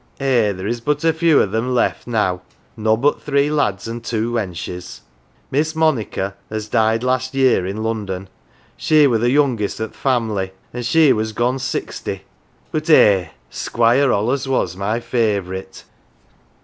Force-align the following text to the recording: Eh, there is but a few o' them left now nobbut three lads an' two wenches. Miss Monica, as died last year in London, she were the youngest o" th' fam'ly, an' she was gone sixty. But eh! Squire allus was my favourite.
Eh, 0.19 0.51
there 0.51 0.65
is 0.65 0.81
but 0.81 1.03
a 1.03 1.13
few 1.13 1.39
o' 1.39 1.45
them 1.45 1.75
left 1.75 2.07
now 2.07 2.41
nobbut 2.75 3.21
three 3.21 3.51
lads 3.51 3.87
an' 3.87 4.01
two 4.01 4.31
wenches. 4.31 5.01
Miss 5.51 5.75
Monica, 5.75 6.33
as 6.49 6.67
died 6.67 7.03
last 7.03 7.35
year 7.35 7.67
in 7.67 7.83
London, 7.83 8.27
she 8.75 9.05
were 9.05 9.19
the 9.19 9.29
youngest 9.29 9.79
o" 9.79 9.87
th' 9.87 9.93
fam'ly, 9.95 10.53
an' 10.73 10.81
she 10.81 11.13
was 11.13 11.33
gone 11.33 11.59
sixty. 11.59 12.23
But 12.71 12.89
eh! 12.89 13.29
Squire 13.51 14.11
allus 14.11 14.47
was 14.47 14.75
my 14.75 14.99
favourite. 14.99 15.83